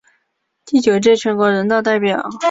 [0.65, 2.27] 第九届全国人大代表。